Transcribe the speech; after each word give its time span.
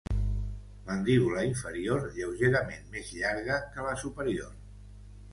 Mandíbula 0.85 1.43
inferior 1.49 2.07
lleugerament 2.15 2.87
més 2.95 3.11
llarga 3.19 3.57
que 3.75 3.85
la 3.89 3.93
superior. 4.05 4.57